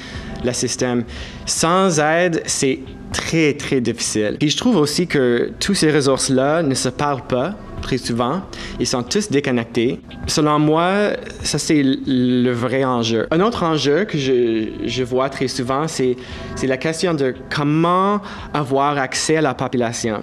[0.44, 1.04] le système.
[1.46, 2.80] Sans aide, c'est
[3.12, 4.36] très, très difficile.
[4.38, 7.54] Puis je trouve aussi que tous ces ressources-là ne se parlent pas
[7.84, 8.40] très souvent.
[8.80, 10.00] Ils sont tous déconnectés.
[10.26, 11.10] Selon moi,
[11.42, 13.26] ça, c'est le vrai enjeu.
[13.30, 16.16] Un autre enjeu que je, je vois très souvent, c'est
[16.62, 18.20] la question de comment
[18.54, 20.22] avoir accès à la population.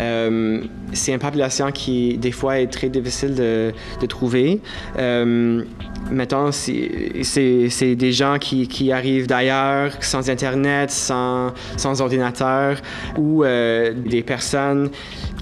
[0.00, 0.60] Euh,
[0.92, 3.72] c'est une population qui, des fois, est très difficile de,
[4.06, 4.60] trouver.
[4.98, 5.62] Euh,
[6.10, 12.78] mettons, c'est des gens qui, qui arrivent d'ailleurs, sans Internet, sans, sans ordinateur,
[13.18, 14.90] ou euh, des personnes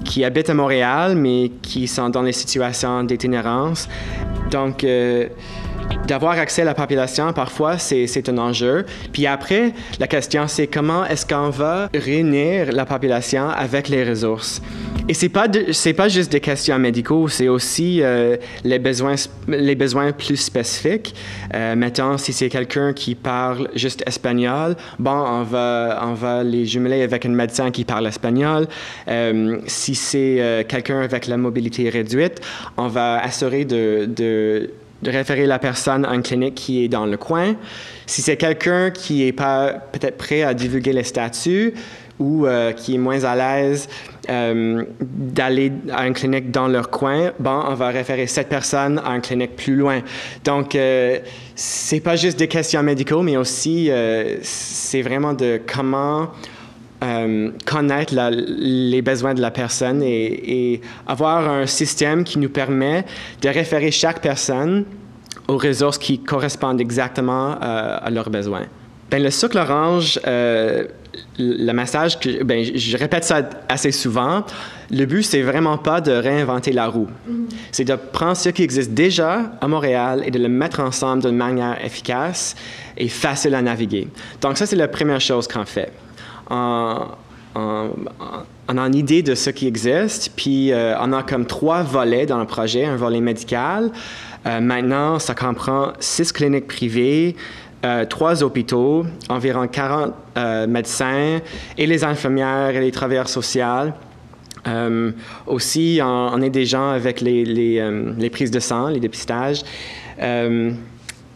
[0.03, 3.87] qui habitent à Montréal, mais qui sont dans les situations d'itinérance.
[4.51, 5.27] Donc, euh,
[6.07, 8.85] d'avoir accès à la population, parfois, c'est un enjeu.
[9.11, 14.61] Puis après, la question, c'est comment est-ce qu'on va réunir la population avec les ressources?
[15.09, 19.15] Et c'est pas pas juste des questions médicaux, c'est aussi euh, les besoins
[19.47, 21.15] les besoins plus spécifiques.
[21.53, 26.65] Euh, mettons, si c'est quelqu'un qui parle juste espagnol, bon, on va on va les
[26.65, 28.67] jumeler avec un médecin qui parle espagnol.
[29.07, 32.41] Euh, si c'est euh, quelqu'un avec la mobilité réduite,
[32.75, 34.05] on va assurer de
[35.01, 37.55] de référer la personne à une clinique qui est dans le coin.
[38.05, 41.73] Si c'est quelqu'un qui n'est pas peut-être prêt à divulguer les statuts
[42.19, 43.87] ou euh, qui est moins à l'aise
[44.29, 49.11] euh, d'aller à une clinique dans leur coin, bon, on va référer cette personne à
[49.11, 50.01] une clinique plus loin.
[50.43, 51.19] Donc, euh,
[51.55, 56.29] c'est pas juste des questions médicaux, mais aussi euh, c'est vraiment de comment
[57.03, 62.49] euh, connaître la, les besoins de la personne et, et, avoir un système qui nous
[62.49, 63.05] permet
[63.41, 64.83] de référer chaque personne
[65.47, 68.65] aux ressources qui correspondent exactement euh, à leurs besoins.
[69.11, 70.85] Ben, le socle orange, euh,
[71.37, 74.43] le message que ben, je répète ça assez souvent.
[74.91, 77.07] Le but, c'est vraiment pas de réinventer la roue.
[77.27, 77.53] Mm -hmm.
[77.71, 81.37] C'est de prendre ce qui existe déjà à Montréal et de le mettre ensemble d'une
[81.37, 82.55] manière efficace
[82.97, 84.07] et facile à naviguer.
[84.41, 85.91] Donc ça, c'est la première chose qu'on fait
[86.49, 87.07] en,
[88.93, 90.31] idée de ce qui existe.
[90.35, 92.85] Puis euh, on a comme trois volets dans le projet.
[92.85, 93.91] Un volet médical.
[94.47, 97.35] Euh, maintenant, ça comprend six cliniques privées,
[97.85, 101.39] euh, trois hôpitaux, environ 40 euh, médecins
[101.77, 103.91] et les infirmières et les travailleurs sociaux.
[105.45, 109.63] Aussi, on, on, est des gens avec les, prises de sang, les dépistages.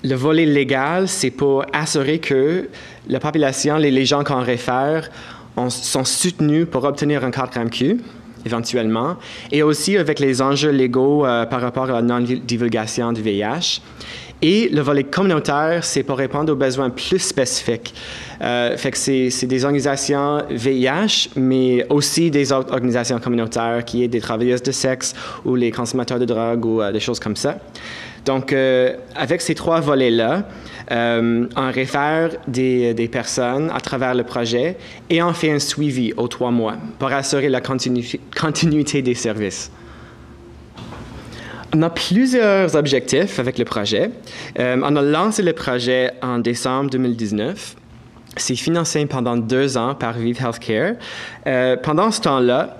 [0.03, 2.69] Le volet légal, c'est pour assurer que
[3.07, 5.09] la population, les, gens qu'on réfère,
[5.55, 7.99] on, sont soutenus pour obtenir un 4MQ
[8.45, 9.17] éventuellement,
[9.51, 13.81] et aussi avec les enjeux légaux euh, par rapport à la non-divulgation du VIH.
[14.43, 17.93] Et le volet communautaire, c'est pour répondre aux besoins plus spécifiques.
[18.41, 24.63] Euh, c'est des organisations VIH, mais aussi des autres organisations communautaires qui est des travailleuses
[24.63, 25.13] de sexe
[25.45, 27.57] ou les consommateurs de drogue ou euh, des choses comme ça.
[28.25, 30.43] Donc, euh, avec ces trois volets-là,
[30.89, 34.75] on réfère des, personnes à travers le projet
[35.09, 38.03] et on fait un suivi aux trois mois pour assurer la continu
[38.39, 39.71] continuité des services.
[41.73, 44.11] On a plusieurs objectifs avec le projet.
[44.59, 47.75] Euh, on a lancé le projet en décembre 2019.
[48.35, 50.95] C'est financé pendant deux ans par Vive Healthcare.
[51.47, 52.77] Euh, pendant ce temps-là,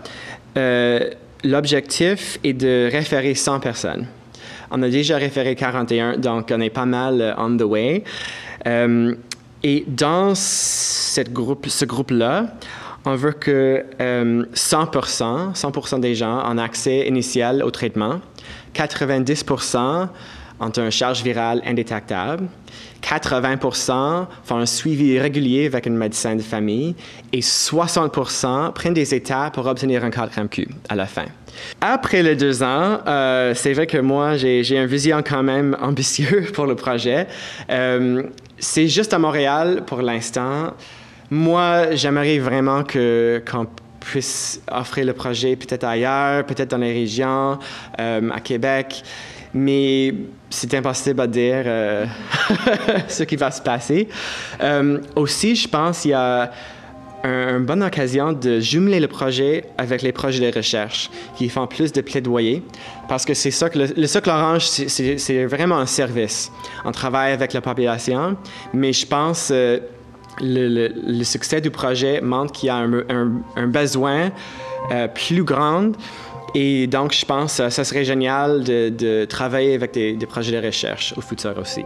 [0.57, 1.09] euh,
[1.43, 4.07] l'objectif est de référer 100 personnes.
[4.71, 8.03] On a déjà référé 41, donc on est pas mal on the way.
[9.63, 11.21] Et dans ce
[11.85, 12.47] groupe-là,
[13.05, 18.21] on veut que euh, 100%, 100% des gens aient accès initial au traitement.
[18.75, 20.07] 90%
[20.61, 22.47] ont une charge virale indétectable.
[23.01, 26.95] 80% font un suivi régulier avec un médecin de famille
[27.33, 31.25] et 60% prennent des étapes pour obtenir un 4MQ à la fin.
[31.81, 36.51] Après les deux ans, euh, c'est vrai que moi, j'ai une vision quand même ambitieuse
[36.51, 37.27] pour le projet.
[37.69, 38.23] Euh,
[38.59, 40.73] c'est juste à Montréal pour l'instant.
[41.31, 43.65] Moi, j'aimerais vraiment qu'on
[44.01, 47.57] puisse offrir le projet peut-être ailleurs, peut-être dans les régions,
[47.99, 49.03] euh, à Québec
[49.53, 50.13] mais
[50.49, 52.05] c'est impossible à dire euh,
[53.07, 54.07] ce qui va se passer.
[54.61, 56.51] Euh, aussi, je pense qu'il y a
[57.23, 61.67] une un bonne occasion de jumeler le projet avec les projets de recherche qui font
[61.67, 62.63] plus de plaidoyer
[63.07, 66.51] parce que c'est ça que le, le socle orange, c'est vraiment un service.
[66.83, 68.37] On travaille avec la population,
[68.73, 69.53] mais je pense
[70.39, 74.31] le, succès du projet montre qu'il y a un, besoin
[74.91, 75.91] euh, plus grand
[76.53, 80.59] et donc, je pense que ça serait génial de, de travailler avec des, des, projets
[80.59, 81.83] de recherche au futur aussi.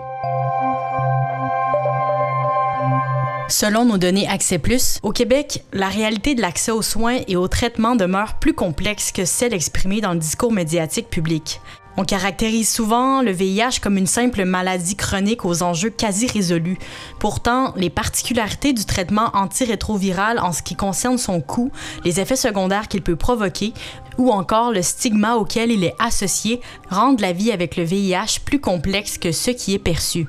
[3.48, 7.48] Selon nos données Accès Plus, au Québec, la réalité de l'accès aux soins et aux
[7.48, 11.62] traitements demeure plus complexe que celle exprimée dans le discours médiatique public.
[11.98, 16.78] On caractérise souvent le VIH comme une simple maladie chronique aux enjeux quasi résolus.
[17.20, 21.72] Pourtant, les particularités du traitement antirétroviral en ce qui concerne son coût,
[22.04, 23.74] les effets secondaires qu'il peut provoquer
[24.18, 28.60] ou encore le stigma auquel il est associé rendent la vie avec le VIH plus
[28.60, 30.28] complexe que ce qui est perçu.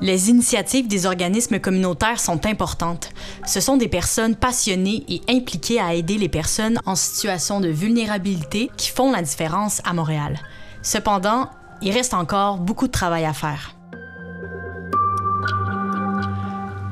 [0.00, 3.10] Les initiatives des organismes communautaires sont importantes.
[3.46, 8.70] Ce sont des personnes passionnées et impliquées à aider les personnes en situation de vulnérabilité
[8.76, 10.40] qui font la différence à Montréal.
[10.84, 11.48] Cependant,
[11.80, 13.74] il reste encore beaucoup de travail à faire.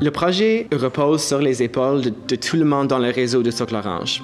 [0.01, 3.77] Le projet repose sur les épaules de, tout le monde dans le réseau de Socle
[3.77, 4.23] Orange.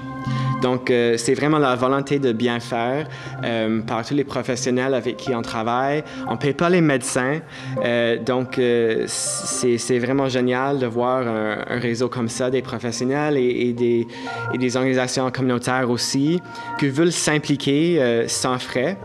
[0.63, 3.07] Donc, euh, c'est vraiment la volonté de bien faire
[3.45, 6.03] euh, par tous les professionnels avec qui on travaille.
[6.27, 7.41] On ne paye pas les médecins.
[7.85, 8.61] Euh, donc,
[9.07, 15.89] c'est vraiment génial de voir un, réseau comme ça, des professionnels et, des, organisations communautaires
[15.91, 16.41] aussi,
[16.79, 18.97] qui veulent s'impliquer sans frais.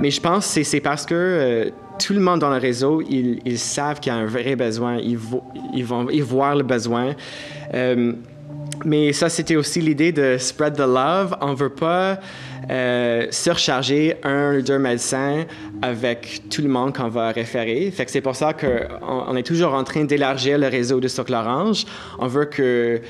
[0.00, 4.00] Mais je pense que c'est parce que tout le monde dans le réseau, ils, savent
[4.00, 4.96] qu'il y a un vrai besoin.
[4.96, 5.18] Ils,
[5.74, 7.14] ils vont y voir le besoin.
[8.84, 11.36] Mais ça, c'était aussi l'idée de spread the love.
[11.40, 12.18] On ne veut pas
[12.70, 15.44] euh, surcharger un ou deux médecins
[15.82, 17.92] avec tout le monde qu'on va référer.
[18.06, 21.84] C'est pour ça qu'on on est toujours en train d'élargir le réseau de Socle Orange.
[22.18, 23.00] On veut que,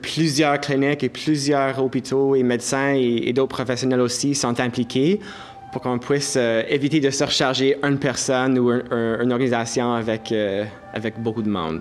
[0.00, 5.20] plusieurs cliniques et plusieurs hôpitaux et médecins et, d'autres professionnels aussi sont impliqués
[5.72, 11.42] pour qu'on puisse euh, éviter de surcharger une personne ou une organisation euh, avec beaucoup
[11.42, 11.80] de monde.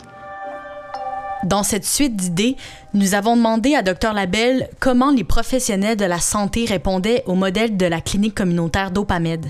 [1.45, 2.55] Dans cette suite d'idées,
[2.95, 7.77] nous avons demandé à Dr Labelle comment les professionnels de la santé répondaient au modèle
[7.77, 9.45] de la clinique communautaire d'Opamed.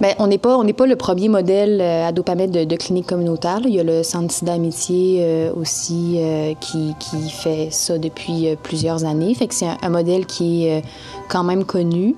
[0.00, 3.60] Bien, on n'est pas, on pas le premier modèle euh, à Dopamed de, clinique communautaire.
[3.64, 8.56] Il y a le Centre Sida Amitié euh, aussi euh, qui, qui, fait ça depuis
[8.62, 9.34] plusieurs années.
[9.34, 10.82] Fait que c'est un, modèle qui est
[11.28, 12.16] quand même connu.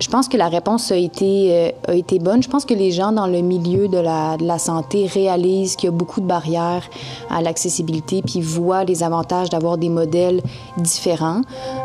[0.00, 2.42] Je pense que la réponse a été, euh, a été bonne.
[2.42, 5.96] Je pense que les gens dans le milieu de la, santé réalisent qu'il y a
[5.96, 6.88] beaucoup de barrières
[7.30, 10.40] à l'accessibilité, puis voient les avantages d'avoir des modèles
[10.78, 11.42] différents.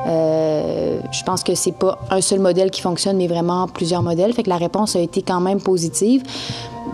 [0.08, 4.34] Euh, je pense que c'est pas un seul modèle qui fonctionne, mais vraiment plusieurs modèles.
[4.34, 6.24] Fait que la réponse a été quand même positive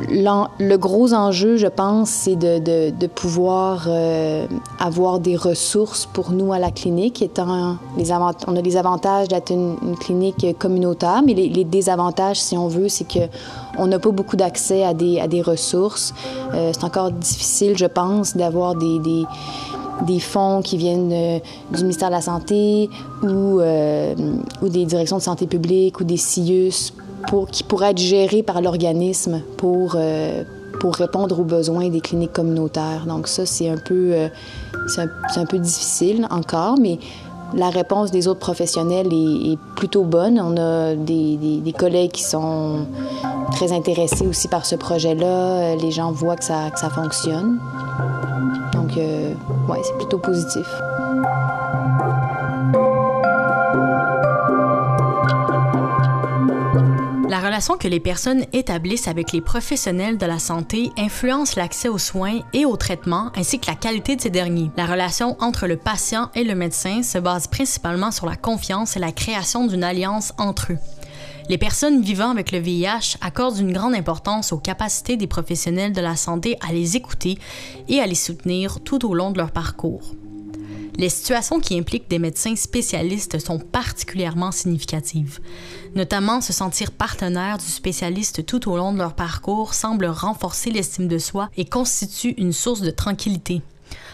[0.10, 4.46] le gros enjeu, je pense, c'est de, pouvoir euh,
[4.80, 7.22] avoir des ressources pour nous à la clinique.
[7.22, 7.78] Étant
[8.48, 13.08] on a les avantages d'être une, clinique communautaire, mais les, désavantages, si on veut, c'est
[13.08, 13.20] que
[13.78, 16.14] on n'a pas beaucoup d'accès à des, ressources.
[16.54, 21.40] Euh, c'est encore difficile, je pense, d'avoir des, fonds qui viennent euh,
[21.72, 22.90] du ministère de la Santé
[23.24, 23.62] ou,
[24.62, 26.94] ou des directions de santé publique ou des CIUS
[27.52, 30.44] qui pourrait être géré par l'organisme pour, euh,
[30.80, 33.06] pour répondre aux besoins des cliniques communautaires.
[33.08, 34.28] Donc ça, c'est un peu, euh,
[34.98, 37.00] un, peu difficile encore, mais
[37.54, 40.40] la réponse des autres professionnels est, plutôt bonne.
[40.40, 42.86] On a des, des, collègues qui sont
[43.52, 45.76] très intéressés aussi par ce projet-là.
[45.76, 47.60] Les gens voient que ça, que ça fonctionne.
[48.74, 49.34] Donc, euh,
[49.70, 50.66] ouais, c'est plutôt positif.
[57.40, 62.42] Relation que les personnes établissent avec les professionnels de la santé influence l'accès aux soins
[62.54, 64.72] et aux traitements ainsi que la qualité de ces derniers.
[64.78, 69.00] La relation entre le patient et le médecin se base principalement sur la confiance et
[69.00, 70.78] la création d'une alliance entre eux.
[71.48, 76.02] Les personnes vivant avec le VIH accordent une grande importance aux capacités des professionnels de
[76.02, 77.38] la santé à les écouter
[77.88, 80.16] et à les soutenir tout au long de leur parcours.
[80.98, 85.40] Les situations qui impliquent des médecins spécialistes sont particulièrement significatives.
[85.94, 91.10] Notamment, se sentir partenaire du spécialiste tout au long de leur parcours semble renforcer l'estime
[91.10, 93.62] de soi et constitue une source de tranquillité.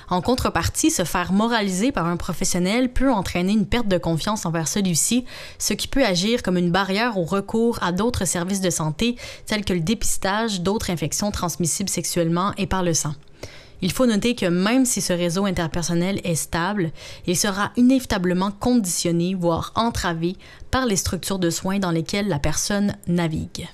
[0.10, 4.68] En contrepartie, se faire moraliser par un professionnel peut entraîner une perte de confiance envers
[4.68, 5.24] celui-ci,
[5.60, 9.16] ce qui peut agir comme une barrière au recours à d'autres services de santé
[9.46, 13.14] tels que le dépistage d'autres infections transmissibles sexuellement et par le sang.
[13.82, 16.92] Il faut noter que même si ce réseau interpersonnel est stable,
[17.28, 20.36] il sera inévitablement conditionné, voire entravé,
[20.70, 23.68] par les structures de soins dans lesquelles la personne navigue.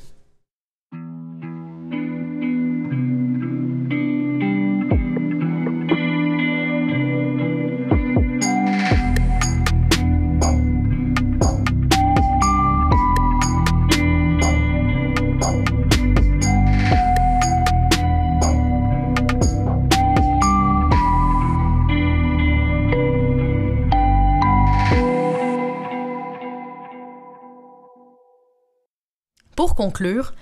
[29.77, 30.33] Conclure,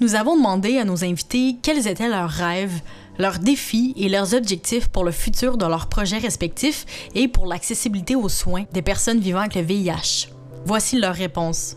[0.00, 2.80] nous avons demandé à nos invités quels étaient leurs rêves,
[3.18, 8.14] leurs défis et leurs objectifs pour le futur de leurs projets respectifs et pour l'accessibilité
[8.14, 10.28] aux soins des personnes vivant avec le VIH.
[10.64, 11.74] Voici leurs réponses.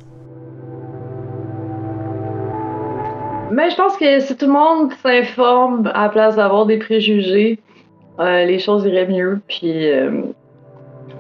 [3.51, 7.59] Mais je pense que si tout le monde s'informe à la place d'avoir des préjugés,
[8.20, 9.39] euh, les choses iraient mieux.
[9.47, 10.22] Puis, euh,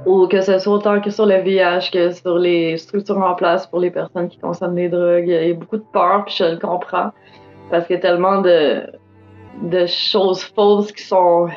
[0.07, 3.67] ou que ce soit autant que sur le VIH que sur les structures en place
[3.67, 5.27] pour les personnes qui consomment des drogues.
[5.27, 7.11] Il y a beaucoup de peur, puis je le comprends.
[7.69, 8.83] Parce qu'il y a tellement de,
[9.63, 11.49] de choses fausses qui sont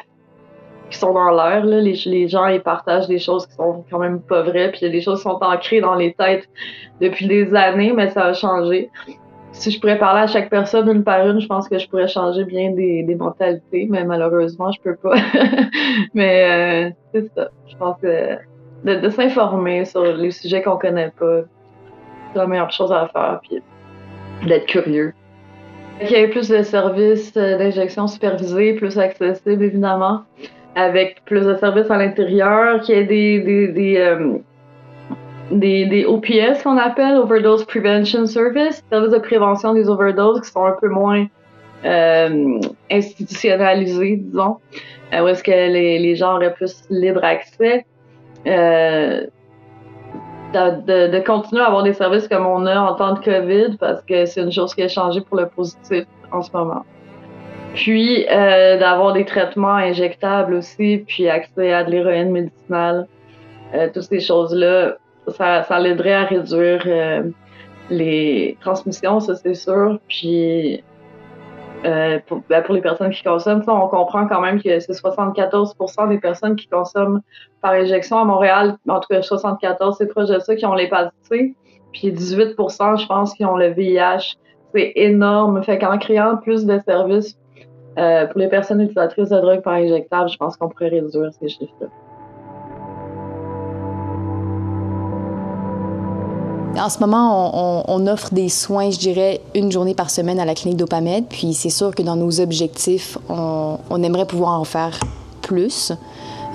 [0.90, 1.64] qui sont dans l'air.
[1.64, 4.86] Les, les gens ils partagent des choses qui sont quand même pas vraies, puis il
[4.86, 6.48] y a des choses qui sont ancrées dans les têtes
[7.00, 8.90] depuis des années, mais ça a changé.
[9.60, 12.08] Si je pourrais parler à chaque personne une par une, je pense que je pourrais
[12.08, 15.16] changer bien des, mentalités, mais malheureusement, je peux pas.
[16.14, 17.50] mais euh, c'est ça.
[17.68, 18.38] Je pense que
[18.84, 21.42] de, s'informer sur les sujets qu'on connaît pas,
[22.32, 23.62] c'est la meilleure chose à faire, puis
[24.48, 25.12] d'être curieux.
[26.00, 30.22] Il y ait plus de services euh, d'injection supervisés, plus accessibles, évidemment
[30.74, 34.38] avec plus de services à l'intérieur, qu'il y ait des, euh,
[35.50, 40.76] des, OPS qu'on appelle, Overdose Prevention Service, services de prévention des overdoses qui sont un
[40.80, 41.26] peu moins
[41.84, 44.58] euh, institutionnalisés, disons,
[45.12, 47.84] euh, où est-ce que les, les, gens auraient plus libre accès.
[48.46, 49.26] Euh,
[50.52, 54.02] de, de, continuer à avoir des services comme on a en temps de COVID parce
[54.02, 56.84] que c'est une chose qui a changé pour le positif en ce moment.
[57.74, 63.06] Puis euh, d'avoir des traitements injectables aussi, puis accès à de l'héroïne médicinale.
[63.74, 64.96] Euh, toutes ces choses-là,
[65.32, 67.22] ça, l'aiderait à réduire euh,
[67.90, 69.98] les transmissions, ça c'est sûr.
[70.08, 70.82] Puis
[71.84, 76.08] euh, pour, ben, pour, les personnes qui consomment, on comprend quand même que c'est 74%
[76.10, 77.22] des personnes qui consomment
[77.62, 81.14] par injection à Montréal, en tout cas 74, c'est proche de ça, qui ont l'hépatite
[81.22, 81.54] C.
[81.92, 84.36] Puis 18% je pense, qui ont le VIH.
[84.74, 85.62] C'est énorme.
[85.64, 87.36] Fait qu'en créant plus de services
[87.98, 91.48] euh, pour les personnes utilisatrices de drogue par injectable, je pense qu'on pourrait réduire ces
[91.48, 91.88] chiffres-là.
[96.78, 100.54] En ce moment, on, offre des soins, je dirais, une journée par semaine à la
[100.54, 101.26] clinique Dopamed.
[101.28, 104.98] Puis c'est sûr que dans nos objectifs, on, aimerait pouvoir en faire
[105.42, 105.92] plus.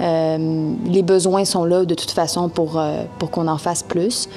[0.01, 4.27] Euh, les besoins sont là de toute façon pour, euh, pour qu'on en fasse plus.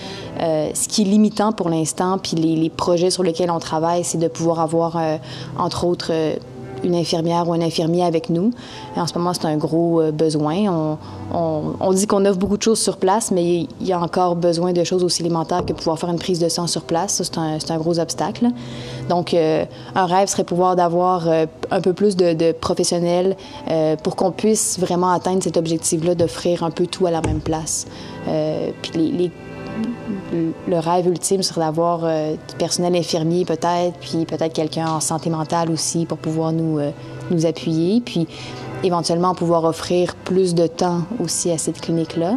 [0.41, 4.19] Euh, ce qui est limitant pour l'instant, puis les, projets sur lesquels on travaille, c'est
[4.19, 5.01] de pouvoir avoir,
[5.59, 6.13] entre autres,
[6.85, 8.53] une infirmière ou un infirmier avec nous.
[8.97, 10.57] Et en ce moment, c'est un gros euh, besoin.
[10.69, 10.99] On,
[11.35, 13.45] on, on dit qu'on offre beaucoup de choses sur place, mais
[13.81, 16.49] il y a encore besoin de choses aussi élémentaires que pouvoir faire une prise de
[16.49, 17.15] sang sur place.
[17.15, 18.49] Ça, c'est un, un, gros obstacle.
[19.09, 19.65] Donc, euh,
[19.95, 23.37] un rêve serait pouvoir d'avoir euh, un peu plus de, professionnels
[24.03, 27.87] pour qu'on puisse vraiment atteindre cet objectif-là d'offrir un peu tout à la même place.
[28.83, 29.31] Puis les
[30.33, 35.31] le rêve ultime serait d'avoir euh, du personnel infirmier peut-être, puis peut-être quelqu'un en santé
[35.31, 36.91] mentale aussi pour pouvoir nous, euh,
[37.31, 38.27] nous appuyer, puis
[38.83, 42.37] éventuellement pouvoir offrir plus de temps aussi à cette clinique-là.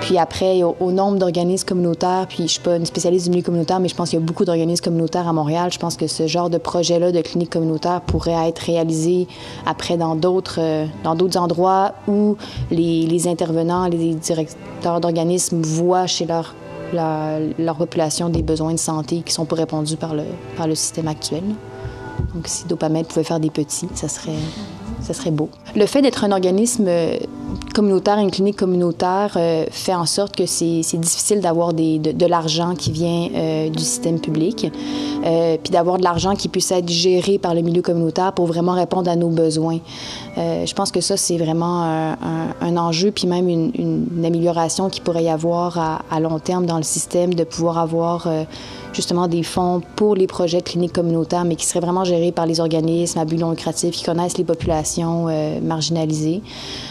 [0.00, 3.80] Puis après, au, nombre d'organismes communautaires, puis je suis pas une spécialiste du milieu communautaire,
[3.80, 5.70] mais je pense qu'il y a beaucoup d'organismes communautaires à Montréal.
[5.70, 9.28] Je pense que ce genre de projet-là de clinique communautaire pourrait être réalisé
[9.66, 12.36] après dans d'autres euh, dans d'autres endroits où
[12.70, 16.54] les, les intervenants, les directeurs d'organismes voient chez leur
[16.92, 20.24] la, leur population des besoins de santé qui sont pas répondus par le,
[20.56, 21.42] par le système actuel.
[22.34, 24.32] Donc, si Dopamed pouvait faire des petits, ça serait,
[25.00, 25.48] ça serait beau.
[25.74, 26.88] Le fait d'être un organisme
[27.74, 32.74] communautaire, une clinique communautaire, euh, fait en sorte que c'est difficile d'avoir de, de l'argent
[32.74, 34.70] qui vient euh, du système public,
[35.24, 38.72] euh, puis d'avoir de l'argent qui puisse être géré par le milieu communautaire pour vraiment
[38.72, 39.78] répondre à nos besoins.
[40.38, 45.24] Euh, je pense que ça, c'est vraiment un, enjeu, puis même une, amélioration qui pourrait
[45.24, 48.44] y avoir à, long terme dans le système, de pouvoir avoir euh,
[48.92, 52.60] justement des fonds pour les projets cliniques communautaires, mais qui seraient vraiment gérés par les
[52.60, 55.26] organismes à but non lucratif qui connaissent les populations
[55.62, 56.42] marginalisées.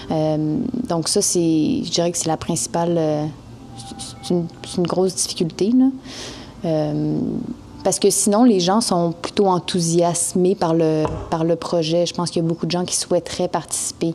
[0.10, 3.30] Donc ça, c'est, je dirais que c'est la principale,
[4.24, 5.72] c'est une, grosse difficulté.
[5.72, 6.94] Là.
[7.84, 12.06] Parce que sinon, les gens sont plutôt enthousiasmés par le, par le projet.
[12.06, 14.14] Je pense qu'il y a beaucoup de gens qui souhaiteraient participer.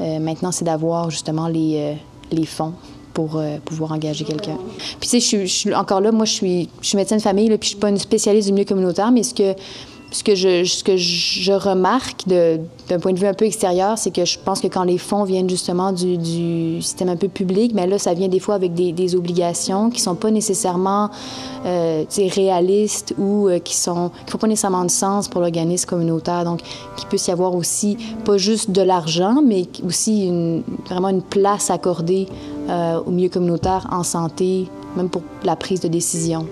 [0.00, 1.96] Euh, maintenant, c'est d'avoir justement les,
[2.30, 2.74] les fonds
[3.14, 4.56] pour euh, pouvoir engager quelqu'un.
[5.00, 7.48] Puis tu sais, je suis, encore là, moi je suis, je suis médecin de famille,
[7.48, 9.54] puis je suis pas une spécialiste du milieu communautaire, mais ce que
[10.10, 14.24] ce que je, ce que remarque d'un point de vue un peu extérieur, c'est que
[14.24, 17.98] je pense que quand les fonds viennent justement du, système un peu public, mais là,
[17.98, 21.10] ça vient des fois avec des, obligations qui sont pas nécessairement
[21.66, 22.04] euh,
[22.34, 26.44] réalistes ou euh, qui sont qui font pas nécessairement de sens pour l'organisme communautaire.
[26.44, 26.60] Donc,
[26.96, 31.70] qu'il puisse y avoir aussi pas juste de l'argent, mais aussi une, vraiment une place
[31.70, 32.28] accordée
[32.68, 36.46] euh, au milieu communautaire en santé, même pour la prise de décision.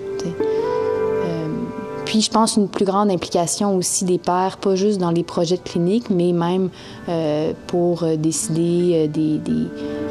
[2.09, 5.57] Puis, je pense une plus grande implication aussi des pères, pas juste dans les projets
[5.57, 6.71] de clinique, mais même
[7.07, 9.39] euh, pour euh, décider euh, des,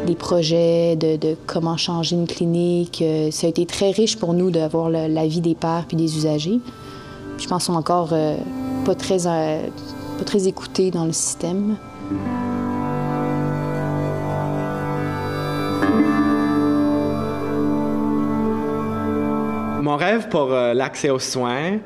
[0.07, 3.03] des, projets de, comment changer une clinique.
[3.33, 6.61] ça a été très riche pour nous d'avoir l'avis des pères puis des usagers.
[7.37, 8.15] Je pense, sont encore
[8.85, 11.77] pas, très, pas très écoutés dans le système.
[19.89, 21.79] Mon rêve pour l'accès aux soins,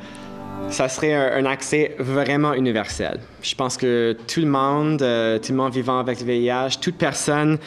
[0.70, 3.20] ça serait un, accès vraiment universel.
[3.42, 6.96] Je pense que tout le monde, euh, tout le monde vivant avec le VIH, toute
[6.96, 7.58] personne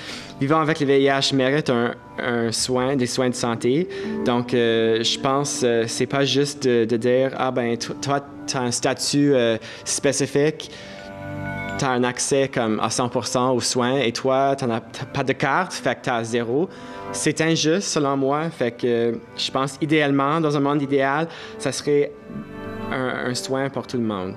[0.41, 3.88] vivant avec le VIH mérite un, soin, des soins de santé.
[4.25, 8.57] Donc, euh, je pense que euh, c'est pas juste de, dire ah ben toi, tu
[8.57, 9.33] as un statut
[9.86, 10.69] spécifique
[11.78, 15.34] tu as un accès comme à 100% aux soins et toi, tu n'as pas de
[15.34, 16.69] carte, fait que tu as zéro.
[17.11, 22.11] C'est injuste selon moi, fait que je pense idéalement, dans un monde idéal, ça serait
[22.91, 24.36] un, soin pour tout le monde.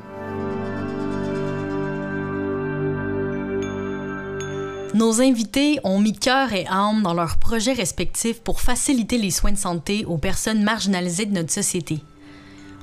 [4.95, 9.53] Nos invités ont mis cœur et âme dans leurs projets respectifs pour faciliter les soins
[9.53, 12.01] de santé aux personnes marginalisées de notre société.